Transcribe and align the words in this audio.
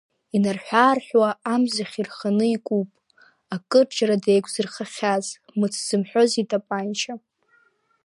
Инарҳәы-аарҳәуа 0.35 1.29
амзахь 1.53 1.95
ирханы 2.01 2.45
икуп 2.55 2.89
акырџьара 3.55 4.15
деиқәзырхахьаз, 4.23 5.25
мыц 5.57 5.73
зымҳәоз 5.87 6.31
итапанча. 6.41 7.13